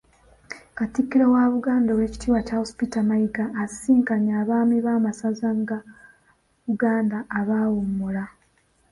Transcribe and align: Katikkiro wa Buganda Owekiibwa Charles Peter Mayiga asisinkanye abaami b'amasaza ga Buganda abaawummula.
Katikkiro 0.77 1.25
wa 1.35 1.43
Buganda 1.53 1.89
Owekiibwa 1.93 2.45
Charles 2.47 2.71
Peter 2.77 3.03
Mayiga 3.09 3.45
asisinkanye 3.61 4.31
abaami 4.41 4.77
b'amasaza 4.85 5.49
ga 5.67 5.79
Buganda 6.65 7.17
abaawummula. 7.39 8.23